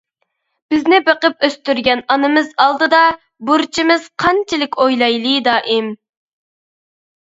[0.73, 3.05] بىزنى بېقىپ ئۆستۈرگەن ئانىمىز ئالدىدا
[3.53, 5.97] بۇرچىمىز قانچىلىك ئويلايلى دائىم.